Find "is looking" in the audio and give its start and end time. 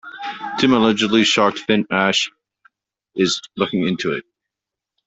3.13-3.87